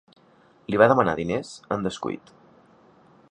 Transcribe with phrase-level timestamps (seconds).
[0.73, 2.33] Li va demanar diners en descuit.